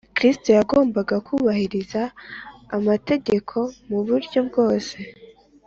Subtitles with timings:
[0.17, 2.01] Kristo yagombaga kubahiriza
[2.77, 3.55] amategeko
[3.89, 4.97] mu buryo bwose